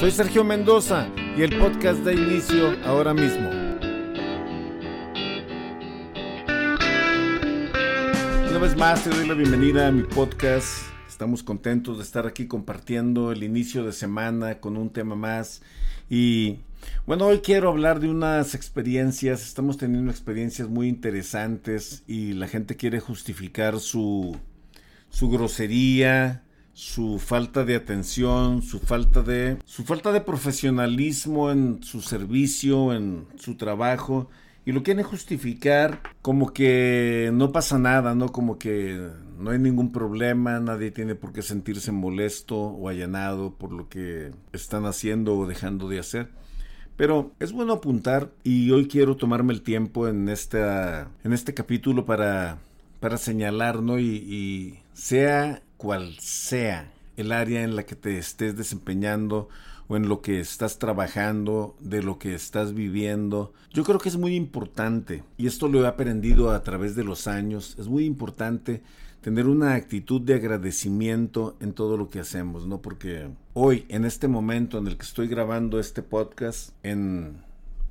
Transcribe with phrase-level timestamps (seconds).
[0.00, 3.48] Soy Sergio Mendoza y el podcast da inicio ahora mismo.
[8.50, 10.82] Una vez más te doy la bienvenida a mi podcast.
[11.08, 15.62] Estamos contentos de estar aquí compartiendo el inicio de semana con un tema más.
[16.10, 16.58] Y
[17.06, 19.46] bueno, hoy quiero hablar de unas experiencias.
[19.46, 24.36] Estamos teniendo experiencias muy interesantes y la gente quiere justificar su,
[25.08, 26.42] su grosería,
[26.74, 33.26] su falta de atención, su falta de su falta de profesionalismo en su servicio, en
[33.36, 34.28] su trabajo
[34.66, 38.30] y lo quieren justificar como que no pasa nada, ¿no?
[38.30, 39.08] Como que
[39.38, 44.32] no hay ningún problema, nadie tiene por qué sentirse molesto o allanado por lo que
[44.52, 46.30] están haciendo o dejando de hacer.
[46.96, 52.06] Pero es bueno apuntar y hoy quiero tomarme el tiempo en esta en este capítulo
[52.06, 52.58] para
[53.00, 53.98] para señalar, ¿no?
[53.98, 59.48] Y, y sea cual sea el área en la que te estés desempeñando
[59.88, 63.52] o en lo que estás trabajando, de lo que estás viviendo.
[63.72, 67.26] Yo creo que es muy importante, y esto lo he aprendido a través de los
[67.26, 68.82] años, es muy importante
[69.20, 72.82] tener una actitud de agradecimiento en todo lo que hacemos, ¿no?
[72.82, 77.42] Porque hoy, en este momento en el que estoy grabando este podcast, en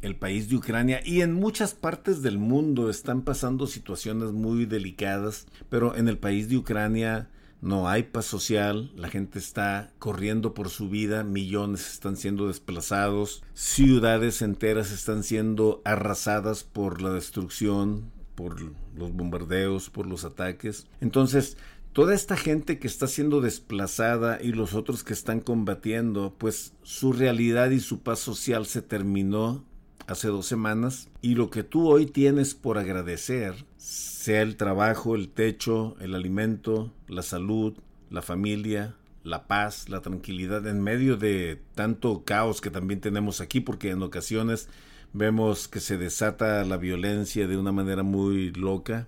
[0.04, 5.48] el país de Ucrania y en muchas partes del mundo están pasando situaciones muy delicadas,
[5.70, 7.30] pero en el país de Ucrania
[7.64, 13.42] no hay paz social, la gente está corriendo por su vida, millones están siendo desplazados,
[13.54, 18.62] ciudades enteras están siendo arrasadas por la destrucción, por
[18.98, 20.88] los bombardeos, por los ataques.
[21.00, 21.56] Entonces,
[21.94, 27.14] toda esta gente que está siendo desplazada y los otros que están combatiendo, pues su
[27.14, 29.64] realidad y su paz social se terminó
[30.08, 35.30] hace dos semanas y lo que tú hoy tienes por agradecer, sea el trabajo, el
[35.30, 37.78] techo, el alimento, la salud,
[38.10, 43.60] la familia, la paz, la tranquilidad en medio de tanto caos que también tenemos aquí,
[43.62, 44.70] porque en ocasiones
[45.14, 49.08] vemos que se desata la violencia de una manera muy loca,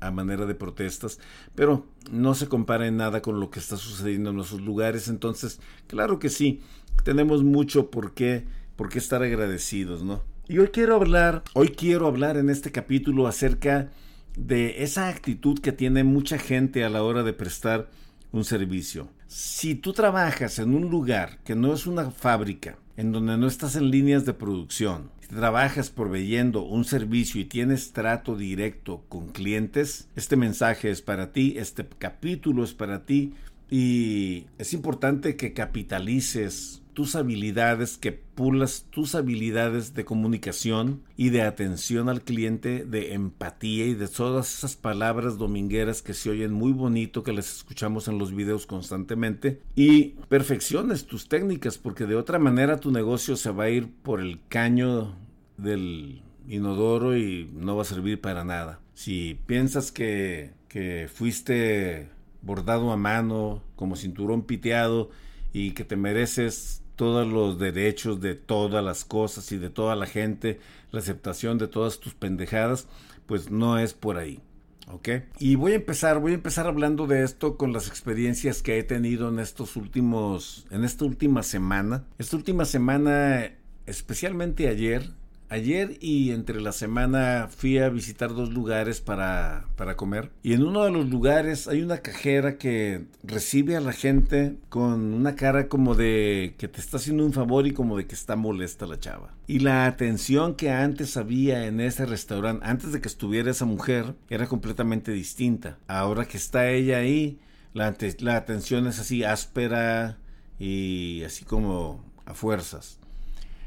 [0.00, 1.18] a manera de protestas,
[1.54, 5.60] pero no se compara en nada con lo que está sucediendo en nuestros lugares, entonces,
[5.86, 6.60] claro que sí,
[7.04, 8.44] tenemos mucho por qué
[8.76, 10.22] por qué estar agradecidos, ¿no?
[10.48, 13.90] Y hoy quiero hablar, hoy quiero hablar en este capítulo acerca
[14.36, 17.88] de esa actitud que tiene mucha gente a la hora de prestar
[18.32, 19.08] un servicio.
[19.26, 23.76] Si tú trabajas en un lugar que no es una fábrica, en donde no estás
[23.76, 30.36] en líneas de producción, trabajas proveyendo un servicio y tienes trato directo con clientes, este
[30.36, 33.34] mensaje es para ti, este capítulo es para ti
[33.70, 41.42] y es importante que capitalices tus habilidades, que pulas tus habilidades de comunicación y de
[41.42, 46.72] atención al cliente, de empatía y de todas esas palabras domingueras que se oyen muy
[46.72, 52.38] bonito, que les escuchamos en los videos constantemente, y perfecciones tus técnicas, porque de otra
[52.38, 55.16] manera tu negocio se va a ir por el caño
[55.56, 58.80] del inodoro y no va a servir para nada.
[58.94, 62.08] Si piensas que, que fuiste
[62.42, 65.10] bordado a mano, como cinturón piteado,
[65.52, 70.06] y que te mereces todos los derechos de todas las cosas y de toda la
[70.06, 70.60] gente,
[70.92, 72.86] la aceptación de todas tus pendejadas,
[73.26, 74.40] pues no es por ahí.
[74.86, 75.08] ¿Ok?
[75.38, 78.82] Y voy a empezar, voy a empezar hablando de esto con las experiencias que he
[78.82, 82.04] tenido en estos últimos, en esta última semana.
[82.18, 83.52] Esta última semana,
[83.86, 85.10] especialmente ayer,
[85.50, 90.30] Ayer y entre la semana fui a visitar dos lugares para, para, comer.
[90.42, 95.14] Y en uno de los lugares hay una cajera que recibe a la gente con
[95.14, 98.36] una cara como de que te está haciendo un favor y como de que está
[98.36, 99.34] molesta la chava.
[99.46, 104.14] Y la atención que antes había en ese restaurante, antes de que estuviera esa mujer,
[104.30, 105.78] era completamente distinta.
[105.86, 107.38] Ahora que está ella ahí,
[107.74, 110.18] la, la atención es así áspera
[110.58, 112.98] y así como a fuerzas.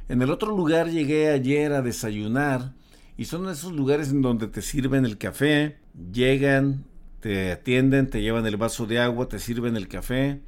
[0.09, 2.73] En el otro lugar llegué ayer a desayunar
[3.17, 5.77] y son esos lugares en donde te sirven el café,
[6.13, 6.85] llegan,
[7.19, 10.41] te atienden, te llevan el vaso de agua, te sirven el café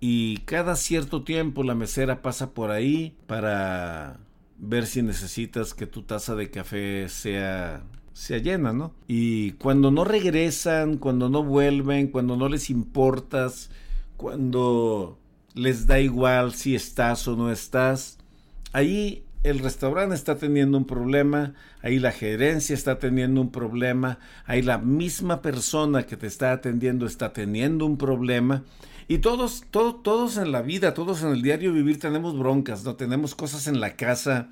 [0.00, 4.18] y cada cierto tiempo la mesera pasa por ahí para
[4.58, 7.82] ver si necesitas que tu taza de café sea
[8.14, 8.94] sea llena, ¿no?
[9.08, 13.70] Y cuando no regresan, cuando no vuelven, cuando no les importas,
[14.16, 15.18] cuando
[15.54, 18.18] les da igual si estás o no estás,
[18.74, 24.62] Ahí el restaurante está teniendo un problema, ahí la gerencia está teniendo un problema, ahí
[24.62, 28.64] la misma persona que te está atendiendo está teniendo un problema.
[29.06, 32.96] Y todos, todos, todos en la vida, todos en el diario vivir tenemos broncas, ¿no?
[32.96, 34.48] Tenemos cosas en la casa,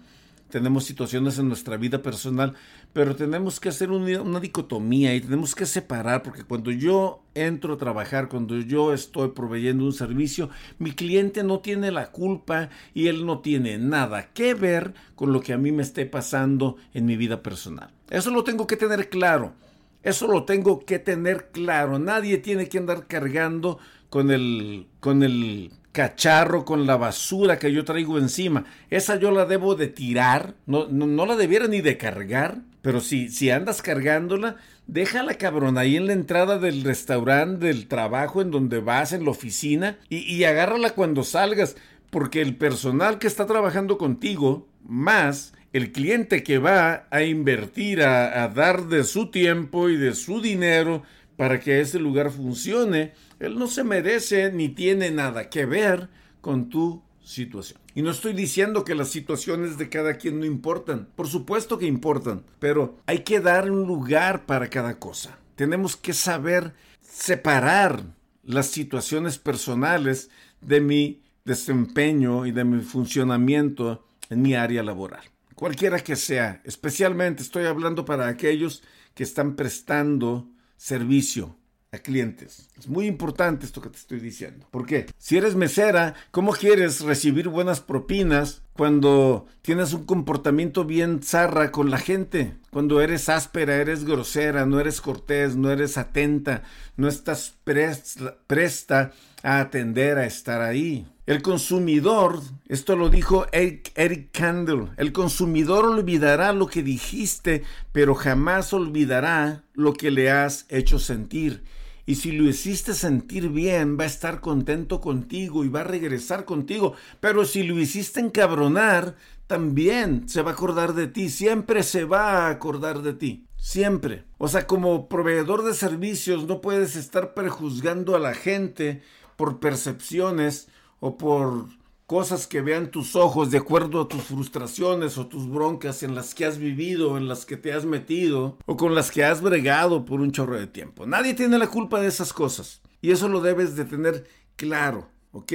[0.52, 2.52] tenemos situaciones en nuestra vida personal,
[2.92, 7.78] pero tenemos que hacer una, dicotomía y tenemos que separar, porque cuando yo entro a
[7.78, 13.24] trabajar, cuando yo estoy proveyendo un servicio, mi cliente no tiene la culpa y él
[13.24, 17.16] no tiene nada que ver con lo que a mí me esté pasando en mi
[17.16, 17.90] vida personal.
[18.10, 19.54] Eso lo tengo que tener claro.
[20.02, 21.98] Eso lo tengo que tener claro.
[21.98, 23.78] Nadie tiene que andar cargando
[24.10, 28.64] con el, con el cacharro con la basura que yo traigo encima.
[28.90, 32.62] Esa yo la debo de tirar, no, no, la debiera ni de cargar.
[32.80, 34.56] Pero si, si andas cargándola,
[34.86, 39.30] déjala cabrón ahí en la entrada del restaurante, del trabajo, en donde vas, en la
[39.30, 41.76] oficina, y, y agárrala cuando salgas.
[42.10, 48.42] Porque el personal que está trabajando contigo, más el cliente que va a invertir, a,
[48.42, 51.02] a dar de su tiempo y de su dinero
[51.36, 53.12] para que ese lugar funcione,
[53.42, 56.08] él no se merece ni tiene nada que ver
[56.40, 57.80] con tu situación.
[57.94, 61.86] Y no estoy diciendo que las situaciones de cada quien no importan, por supuesto que
[61.86, 65.38] importan, pero hay que dar un lugar para cada cosa.
[65.56, 68.04] Tenemos que saber separar
[68.44, 70.30] las situaciones personales
[70.60, 75.24] de mi desempeño y de mi funcionamiento en mi área laboral.
[75.56, 78.82] Cualquiera que sea, especialmente estoy hablando para aquellos
[79.14, 81.56] que están prestando servicio
[81.92, 82.70] a clientes.
[82.78, 84.66] Es muy importante esto que te estoy diciendo.
[84.70, 85.06] ¿Por qué?
[85.18, 91.90] Si eres mesera, ¿cómo quieres recibir buenas propinas cuando tienes un comportamiento bien zarra con
[91.90, 92.54] la gente?
[92.70, 96.62] Cuando eres áspera, eres grosera, no eres cortés, no eres atenta,
[96.96, 99.12] no estás presta
[99.42, 101.06] a atender, a estar ahí.
[101.26, 108.14] El consumidor, esto lo dijo Eric, Eric Candle, el consumidor olvidará lo que dijiste, pero
[108.14, 111.62] jamás olvidará lo que le has hecho sentir.
[112.04, 116.44] Y si lo hiciste sentir bien, va a estar contento contigo y va a regresar
[116.44, 116.94] contigo.
[117.20, 119.16] Pero si lo hiciste encabronar,
[119.46, 121.30] también se va a acordar de ti.
[121.30, 123.46] Siempre se va a acordar de ti.
[123.56, 124.24] Siempre.
[124.38, 129.02] O sea, como proveedor de servicios no puedes estar prejuzgando a la gente
[129.36, 130.68] por percepciones
[130.98, 131.66] o por
[132.06, 136.34] cosas que vean tus ojos de acuerdo a tus frustraciones o tus broncas en las
[136.34, 140.04] que has vivido, en las que te has metido o con las que has bregado
[140.04, 141.06] por un chorro de tiempo.
[141.06, 144.26] Nadie tiene la culpa de esas cosas y eso lo debes de tener
[144.56, 145.52] claro, ¿ok?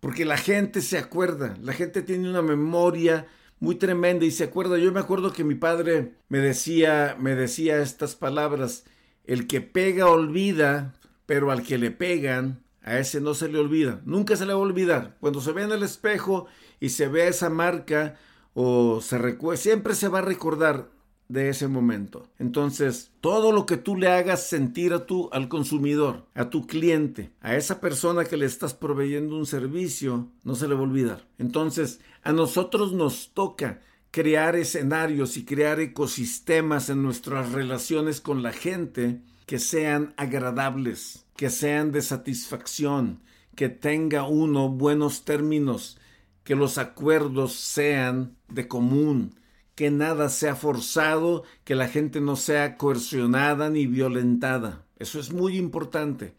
[0.00, 3.26] Porque la gente se acuerda, la gente tiene una memoria
[3.60, 4.78] muy tremenda y se acuerda.
[4.78, 8.84] Yo me acuerdo que mi padre me decía, me decía estas palabras,
[9.24, 10.94] el que pega olvida,
[11.26, 14.58] pero al que le pegan a ese no se le olvida, nunca se le va
[14.58, 15.18] a olvidar.
[15.20, 16.46] Cuando se ve en el espejo
[16.80, 18.16] y se ve esa marca
[18.54, 20.88] o se recuerda, siempre se va a recordar
[21.28, 22.30] de ese momento.
[22.38, 27.30] Entonces, todo lo que tú le hagas sentir a tu al consumidor, a tu cliente,
[27.42, 31.28] a esa persona que le estás proveyendo un servicio, no se le va a olvidar.
[31.36, 38.52] Entonces, a nosotros nos toca crear escenarios y crear ecosistemas en nuestras relaciones con la
[38.52, 43.22] gente que sean agradables, que sean de satisfacción,
[43.56, 45.98] que tenga uno buenos términos,
[46.44, 49.40] que los acuerdos sean de común,
[49.74, 54.84] que nada sea forzado, que la gente no sea coercionada ni violentada.
[54.98, 56.34] Eso es muy importante.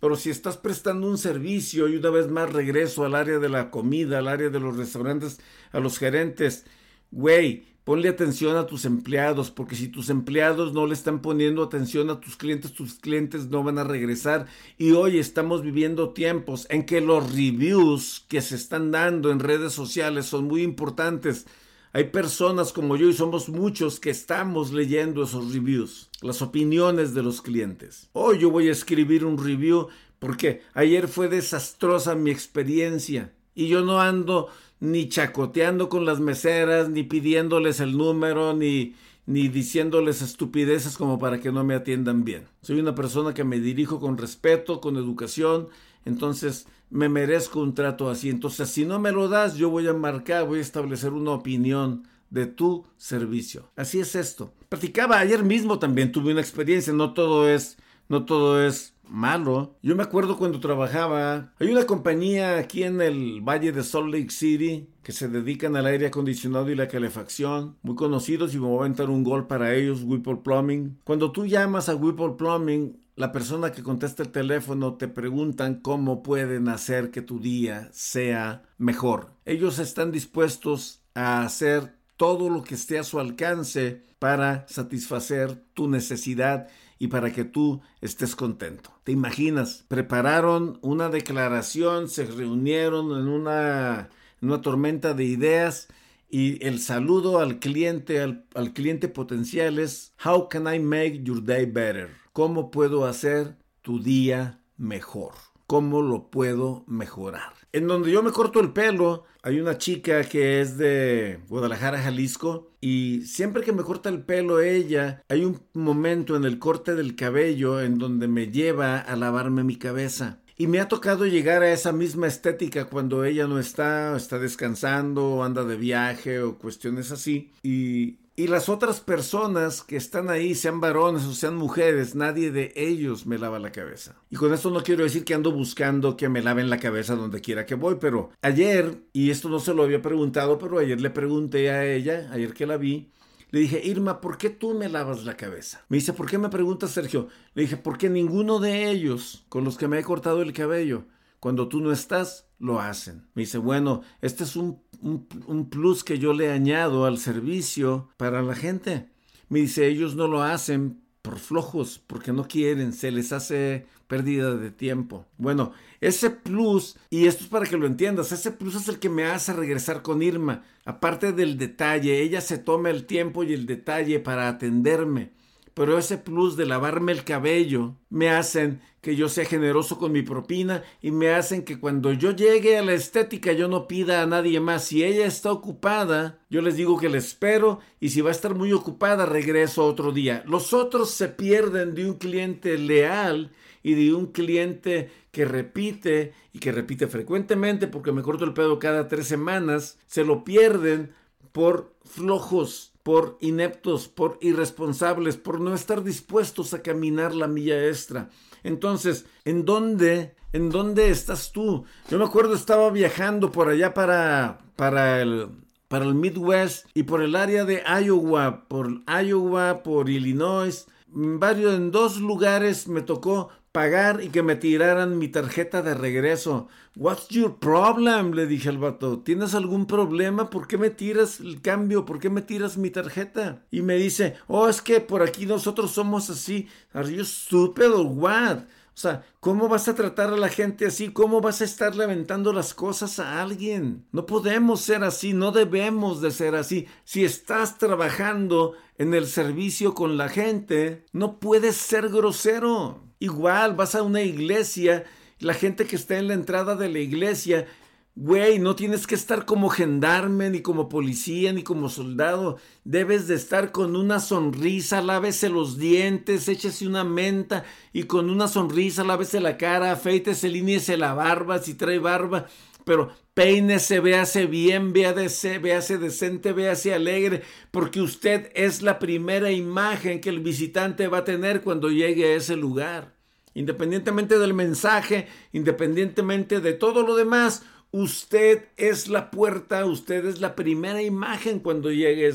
[0.00, 3.70] Pero si estás prestando un servicio y una vez más regreso al área de la
[3.70, 5.40] comida, al área de los restaurantes,
[5.72, 6.64] a los gerentes,
[7.10, 12.10] güey, Ponle atención a tus empleados, porque si tus empleados no le están poniendo atención
[12.10, 14.46] a tus clientes, tus clientes no van a regresar.
[14.76, 19.72] Y hoy estamos viviendo tiempos en que los reviews que se están dando en redes
[19.72, 21.46] sociales son muy importantes.
[21.92, 27.22] Hay personas como yo y somos muchos que estamos leyendo esos reviews, las opiniones de
[27.22, 28.08] los clientes.
[28.14, 29.86] Hoy yo voy a escribir un review
[30.18, 34.48] porque ayer fue desastrosa mi experiencia y yo no ando
[34.80, 38.94] ni chacoteando con las meseras, ni pidiéndoles el número, ni,
[39.26, 42.44] ni diciéndoles estupideces como para que no me atiendan bien.
[42.62, 45.68] Soy una persona que me dirijo con respeto, con educación,
[46.04, 48.30] entonces me merezco un trato así.
[48.30, 52.06] Entonces, si no me lo das, yo voy a marcar, voy a establecer una opinión
[52.30, 53.70] de tu servicio.
[53.76, 54.52] Así es esto.
[54.68, 57.76] Practicaba ayer mismo también, tuve una experiencia, no todo es,
[58.08, 59.76] no todo es malo.
[59.82, 64.30] Yo me acuerdo cuando trabajaba, hay una compañía aquí en el Valle de Salt Lake
[64.30, 68.78] City que se dedican al aire acondicionado y la calefacción, muy conocidos y me voy
[68.78, 70.98] a aventar un gol para ellos, Whipple Plumbing.
[71.04, 76.22] Cuando tú llamas a Whipple Plumbing, la persona que contesta el teléfono te preguntan cómo
[76.22, 79.32] pueden hacer que tu día sea mejor.
[79.44, 85.88] Ellos están dispuestos a hacer todo lo que esté a su alcance para satisfacer tu
[85.88, 88.90] necesidad y para que tú estés contento.
[89.04, 89.84] ¿Te imaginas?
[89.88, 94.08] Prepararon una declaración, se reunieron en una,
[94.40, 95.88] una tormenta de ideas
[96.28, 101.42] y el saludo al cliente, al, al cliente potencial es How can I make your
[101.44, 102.10] day better?
[102.32, 105.32] ¿Cómo puedo hacer tu día mejor?
[105.66, 107.55] ¿Cómo lo puedo mejorar?
[107.76, 112.70] En donde yo me corto el pelo, hay una chica que es de Guadalajara, Jalisco,
[112.80, 117.16] y siempre que me corta el pelo ella, hay un momento en el corte del
[117.16, 120.38] cabello en donde me lleva a lavarme mi cabeza.
[120.56, 125.44] Y me ha tocado llegar a esa misma estética cuando ella no está, está descansando,
[125.44, 127.50] anda de viaje o cuestiones así.
[127.62, 132.70] Y y las otras personas que están ahí, sean varones o sean mujeres, nadie de
[132.76, 134.14] ellos me lava la cabeza.
[134.30, 137.40] Y con esto no quiero decir que ando buscando que me laven la cabeza donde
[137.40, 141.08] quiera que voy, pero ayer, y esto no se lo había preguntado, pero ayer le
[141.08, 143.10] pregunté a ella, ayer que la vi,
[143.50, 145.84] le dije, Irma, ¿por qué tú me lavas la cabeza?
[145.88, 147.28] Me dice, ¿por qué me preguntas, Sergio?
[147.54, 151.06] Le dije, porque ninguno de ellos con los que me he cortado el cabello,
[151.40, 153.26] cuando tú no estás, lo hacen.
[153.34, 158.42] Me dice, bueno, este es un un, plus que yo le añado al servicio para
[158.42, 159.08] la gente.
[159.48, 164.56] Me dice, ellos no lo hacen por flojos, porque no quieren, se les hace pérdida
[164.56, 165.26] de tiempo.
[165.38, 169.08] Bueno, ese plus, y esto es para que lo entiendas, ese plus es el que
[169.08, 170.62] me hace regresar con Irma.
[170.84, 175.35] Aparte del detalle, ella se toma el tiempo y el detalle para atenderme
[175.76, 180.22] pero ese plus de lavarme el cabello me hacen que yo sea generoso con mi
[180.22, 184.26] propina y me hacen que cuando yo llegue a la estética yo no pida a
[184.26, 184.86] nadie más.
[184.86, 188.54] Si ella está ocupada, yo les digo que la espero y si va a estar
[188.54, 190.42] muy ocupada regreso otro día.
[190.46, 193.52] Los otros se pierden de un cliente leal
[193.82, 198.78] y de un cliente que repite y que repite frecuentemente porque me corto el pedo
[198.78, 201.12] cada tres semanas, se lo pierden
[201.52, 208.30] por flojos por ineptos, por irresponsables, por no estar dispuestos a caminar la milla extra.
[208.64, 211.84] Entonces, ¿en dónde, en dónde estás tú?
[212.10, 215.50] Yo me acuerdo estaba viajando por allá para, para el,
[215.86, 221.92] para el Midwest y por el área de Iowa, por Iowa, por Illinois, varios en
[221.92, 226.66] dos lugares me tocó pagar y que me tiraran mi tarjeta de regreso.
[226.96, 228.32] What's your problem?
[228.32, 229.18] le dije al vato.
[229.18, 230.48] ¿Tienes algún problema?
[230.48, 232.06] ¿Por qué me tiras el cambio?
[232.06, 233.66] ¿Por qué me tiras mi tarjeta?
[233.70, 236.66] Y me dice, oh, es que por aquí nosotros somos así.
[236.94, 238.60] Are you stupid or what?
[238.60, 241.12] O sea, ¿cómo vas a tratar a la gente así?
[241.12, 244.06] ¿Cómo vas a estar levantando las cosas a alguien?
[244.10, 246.88] No podemos ser así, no debemos de ser así.
[247.04, 253.05] Si estás trabajando en el servicio con la gente, no puedes ser grosero.
[253.18, 255.04] Igual vas a una iglesia,
[255.38, 257.66] la gente que está en la entrada de la iglesia,
[258.14, 262.58] güey, no tienes que estar como gendarme, ni como policía, ni como soldado.
[262.84, 268.48] Debes de estar con una sonrisa, lávese los dientes, échese una menta y con una
[268.48, 272.46] sonrisa lávese la cara, afeítese, líñese la barba si trae barba
[272.86, 280.20] pero peínese, véase bien, véase, véase decente, véase alegre, porque usted es la primera imagen
[280.20, 283.16] que el visitante va a tener cuando llegue a ese lugar.
[283.54, 287.64] Independientemente del mensaje, independientemente de todo lo demás,
[287.96, 292.30] usted es la puerta, usted es la primera imagen cuando llegue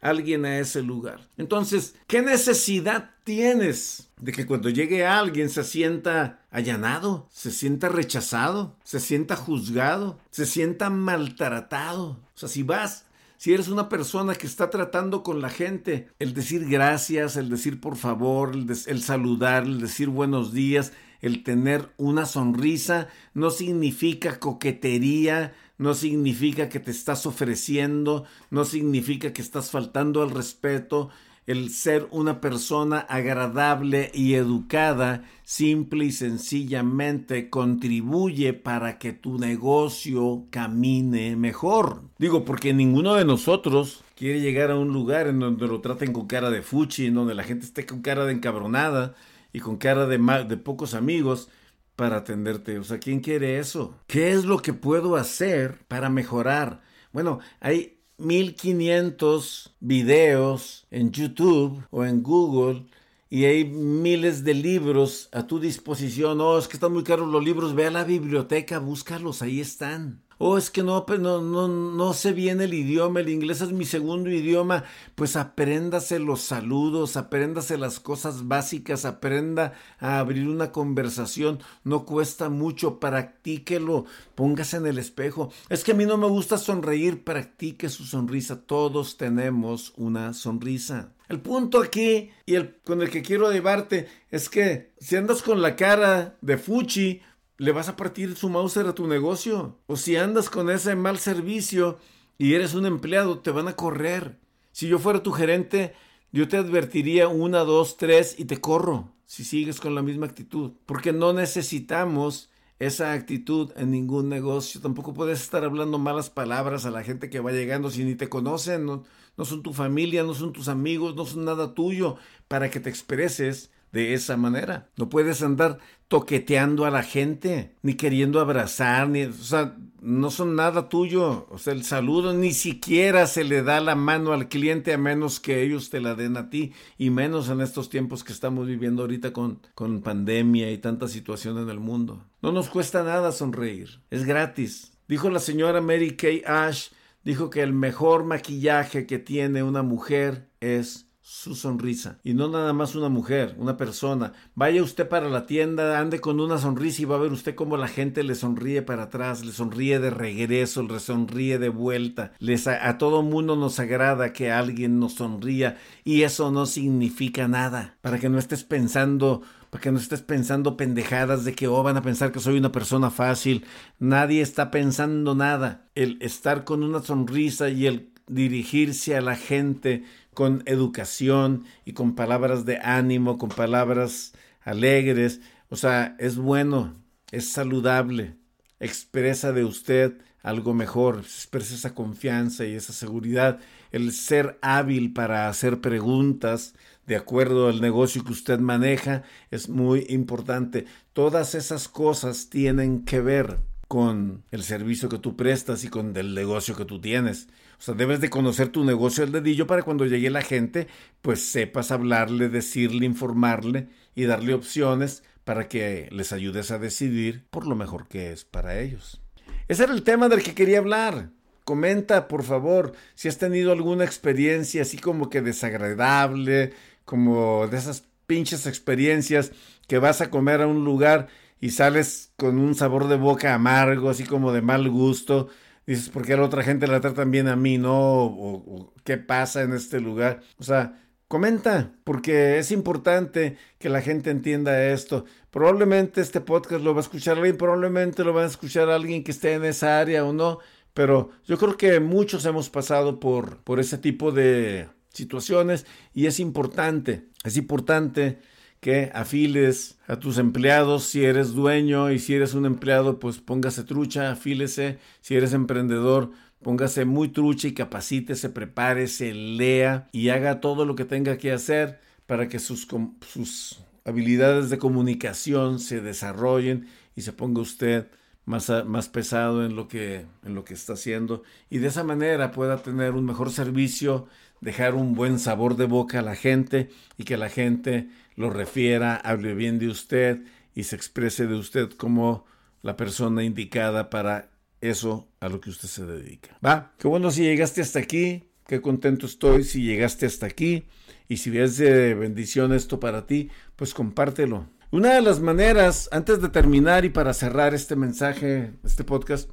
[0.00, 1.20] alguien a ese lugar.
[1.36, 8.74] Entonces, ¿qué necesidad tienes de que cuando llegue alguien se sienta allanado, se sienta rechazado,
[8.84, 12.18] se sienta juzgado, se sienta maltratado?
[12.34, 13.04] O sea, si vas
[13.36, 17.80] si eres una persona que está tratando con la gente, el decir gracias, el decir
[17.80, 20.92] por favor, el, el, saludar, el decir buenos días,
[21.22, 29.32] el tener una sonrisa, no significa coquetería, no significa que te estás ofreciendo, no significa
[29.32, 31.10] que estás faltando al respeto,
[31.46, 40.44] el ser una persona agradable y educada simple y sencillamente contribuye para que tu negocio
[40.50, 42.02] camine mejor.
[42.18, 46.26] Digo, porque ninguno de nosotros quiere llegar a un lugar en donde lo traten con
[46.26, 49.14] cara de fuchi, en donde la gente esté con cara de encabronada
[49.52, 50.18] y con cara de,
[50.48, 51.48] de pocos amigos
[51.96, 52.78] para atenderte.
[52.78, 53.96] O sea, ¿quién quiere eso?
[54.06, 56.82] ¿Qué es lo que puedo hacer para mejorar?
[57.12, 62.86] Bueno, hay 1500 videos en YouTube o en Google
[63.28, 66.40] y hay miles de libros a tu disposición.
[66.40, 67.74] Oh, es que están muy caros los libros.
[67.74, 70.21] Ve a la biblioteca, búscalos, ahí están.
[70.38, 73.84] Oh, es que no, no, no, no sé bien el idioma, el inglés es mi
[73.84, 74.84] segundo idioma.
[75.14, 81.60] Pues apréndase los saludos, apréndase las cosas básicas, aprenda a abrir una conversación.
[81.84, 85.52] No cuesta mucho, practíquelo, póngase en el espejo.
[85.68, 88.62] Es que a mí no me gusta sonreír, practique su sonrisa.
[88.62, 91.12] Todos tenemos una sonrisa.
[91.28, 95.62] El punto aquí y el con el que quiero llevarte es que si andas con
[95.62, 97.22] la cara de fuchi,
[97.62, 99.78] le vas a partir su Mauser a tu negocio.
[99.86, 101.96] O si andas con ese mal servicio
[102.36, 104.40] y eres un empleado, te van a correr.
[104.72, 105.94] Si yo fuera tu gerente,
[106.32, 110.72] yo te advertiría una, dos, tres y te corro si sigues con la misma actitud.
[110.86, 112.50] Porque no necesitamos
[112.80, 114.80] esa actitud en ningún negocio.
[114.80, 118.28] Tampoco puedes estar hablando malas palabras a la gente que va llegando si ni te
[118.28, 119.04] conocen, no,
[119.36, 122.16] no son tu familia, no son tus amigos, no son nada tuyo
[122.48, 124.90] para que te expreses de esa manera.
[124.96, 125.78] No puedes andar
[126.12, 131.46] toqueteando a la gente, ni queriendo abrazar, ni, o sea, no son nada tuyo.
[131.48, 135.40] O sea, el saludo ni siquiera se le da la mano al cliente a menos
[135.40, 139.00] que ellos te la den a ti, y menos en estos tiempos que estamos viviendo
[139.00, 142.22] ahorita con, con pandemia y tanta situación en el mundo.
[142.42, 144.92] No nos cuesta nada sonreír, es gratis.
[145.08, 146.88] Dijo la señora Mary Kay Ash,
[147.24, 152.18] dijo que el mejor maquillaje que tiene una mujer es su sonrisa.
[152.24, 154.32] Y no nada más una mujer, una persona.
[154.56, 157.76] Vaya usted para la tienda, ande con una sonrisa y va a ver usted cómo
[157.76, 162.32] la gente le sonríe para atrás, le sonríe de regreso, le sonríe de vuelta.
[162.40, 167.46] Les, a, a todo mundo nos agrada que alguien nos sonría y eso no significa
[167.46, 167.96] nada.
[168.00, 171.96] Para que no estés pensando para que no estés pensando pendejadas de que oh, van
[171.96, 173.64] a pensar que soy una persona fácil.
[173.98, 175.86] Nadie está pensando nada.
[175.94, 182.14] El estar con una sonrisa y el dirigirse a la gente con educación y con
[182.14, 185.40] palabras de ánimo, con palabras alegres.
[185.68, 186.94] O sea, es bueno,
[187.30, 188.36] es saludable,
[188.80, 193.60] expresa de usted algo mejor, expresa esa confianza y esa seguridad,
[193.92, 196.74] el ser hábil para hacer preguntas
[197.06, 200.86] de acuerdo al negocio que usted maneja es muy importante.
[201.12, 203.58] Todas esas cosas tienen que ver
[203.92, 207.48] con el servicio que tú prestas y con el negocio que tú tienes.
[207.78, 210.86] O sea, debes de conocer tu negocio al dedillo para cuando llegue la gente,
[211.20, 217.66] pues sepas hablarle, decirle, informarle y darle opciones para que les ayudes a decidir por
[217.66, 219.20] lo mejor que es para ellos.
[219.68, 221.28] Ese era el tema del que quería hablar.
[221.64, 226.72] Comenta, por favor, si has tenido alguna experiencia así como que desagradable,
[227.04, 229.52] como de esas pinches experiencias
[229.86, 231.28] que vas a comer a un lugar
[231.62, 235.48] y sales con un sabor de boca amargo, así como de mal gusto.
[235.86, 238.92] Dices, ¿por qué la otra gente la tratan bien a mí, no?
[239.04, 240.40] Qué pasa en este lugar.
[240.58, 245.24] O sea, comenta, porque es importante que la gente entienda esto.
[245.52, 249.30] Probablemente este podcast lo va a escuchar alguien, probablemente lo va a escuchar alguien que
[249.30, 250.58] esté en esa área o no,
[250.94, 256.40] pero yo creo que muchos hemos pasado por, por ese tipo de situaciones y es
[256.40, 258.40] importante, es importante
[258.82, 263.84] que afiles a tus empleados si eres dueño y si eres un empleado pues póngase
[263.84, 270.84] trucha, afílese, si eres emprendedor póngase muy trucha y capacítese, prepárese, lea y haga todo
[270.84, 272.88] lo que tenga que hacer para que sus,
[273.32, 278.08] sus habilidades de comunicación se desarrollen y se ponga usted
[278.44, 282.50] más, más pesado en lo, que, en lo que está haciendo y de esa manera
[282.50, 284.26] pueda tener un mejor servicio,
[284.60, 289.16] dejar un buen sabor de boca a la gente y que la gente lo refiera,
[289.16, 290.42] hable bien de usted
[290.74, 292.44] y se exprese de usted como
[292.82, 294.50] la persona indicada para
[294.80, 296.58] eso a lo que usted se dedica.
[296.64, 300.84] Va, qué bueno si llegaste hasta aquí, qué contento estoy si llegaste hasta aquí
[301.28, 304.66] y si ves de bendición esto para ti, pues compártelo.
[304.92, 309.48] Una de las maneras, antes de terminar y para cerrar este mensaje, este podcast,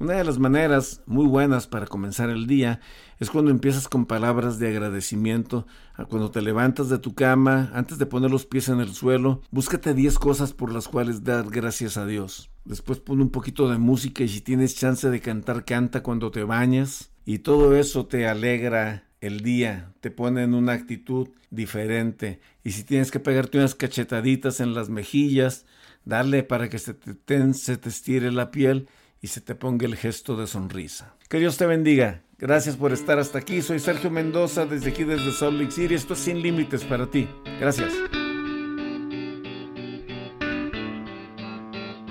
[0.00, 2.80] una de las maneras muy buenas para comenzar el día
[3.20, 5.64] es cuando empiezas con palabras de agradecimiento,
[6.08, 9.94] cuando te levantas de tu cama, antes de poner los pies en el suelo, búscate
[9.94, 12.50] 10 cosas por las cuales dar gracias a Dios.
[12.64, 16.42] Después pon un poquito de música y si tienes chance de cantar, canta cuando te
[16.42, 22.40] bañas y todo eso te alegra el día, te pone en una actitud diferente.
[22.64, 25.66] Y si tienes que pegarte unas cachetaditas en las mejillas,
[26.04, 28.88] dale para que se te, se te estire la piel
[29.20, 31.14] y se te ponga el gesto de sonrisa.
[31.28, 32.22] Que Dios te bendiga.
[32.38, 33.60] Gracias por estar hasta aquí.
[33.60, 35.94] Soy Sergio Mendoza desde aquí desde Salt Lake City.
[35.94, 37.28] Esto es sin límites para ti.
[37.60, 37.92] Gracias.